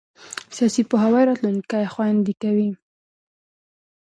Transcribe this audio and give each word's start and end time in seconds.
سیاسي 0.55 0.81
پوهاوی 0.89 1.23
راتلونکی 1.29 1.85
خوندي 1.93 2.33
کوي 2.41 2.69